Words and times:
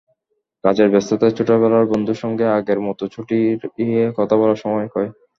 কাজের 0.63 0.87
ব্যস্ততায় 0.89 1.35
ছোটবেলার 1.37 1.85
বন্ধুর 1.91 2.17
সঙ্গে 2.23 2.45
আগের 2.57 2.79
মতো 2.87 3.03
চুটিয়ে 3.13 4.01
কথা 4.17 4.35
বলার 4.37 4.59
সময় 4.63 4.87
কই। 4.93 5.07